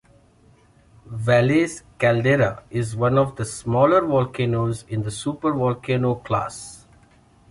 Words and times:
Valles 1.05 1.83
Caldera 1.99 2.63
is 2.71 2.95
one 2.95 3.19
of 3.19 3.35
the 3.35 3.45
smaller 3.45 4.01
volcanoes 4.03 4.81
in 4.89 5.03
the 5.03 5.11
supervolcano 5.11 6.23
class. 6.25 6.87